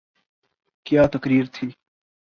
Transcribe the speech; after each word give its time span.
کیا 0.85 1.05
تقریر 1.05 1.45
تھی۔ 1.53 1.67